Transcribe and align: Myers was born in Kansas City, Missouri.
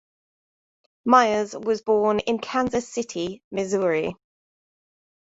Myers 1.05 1.55
was 1.55 1.83
born 1.83 2.17
in 2.21 2.39
Kansas 2.39 2.89
City, 2.89 3.43
Missouri. 3.51 4.15